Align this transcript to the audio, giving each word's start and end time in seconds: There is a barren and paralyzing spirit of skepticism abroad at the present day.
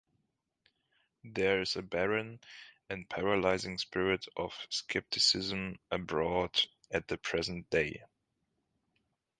There 1.23 1.61
is 1.61 1.75
a 1.75 1.83
barren 1.83 2.39
and 2.89 3.07
paralyzing 3.07 3.77
spirit 3.77 4.25
of 4.35 4.51
skepticism 4.71 5.77
abroad 5.91 6.59
at 6.89 7.07
the 7.07 7.17
present 7.19 7.69
day. 7.69 8.01